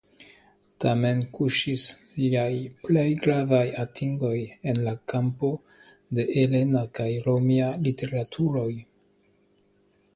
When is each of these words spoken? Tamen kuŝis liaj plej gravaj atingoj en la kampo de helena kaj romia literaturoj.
Tamen 0.83 1.19
kuŝis 1.33 1.83
liaj 2.21 2.47
plej 2.87 3.05
gravaj 3.25 3.61
atingoj 3.83 4.33
en 4.73 4.81
la 4.87 4.95
kampo 5.13 5.53
de 6.21 6.27
helena 6.33 6.83
kaj 7.01 7.11
romia 7.31 7.73
literaturoj. 7.89 8.71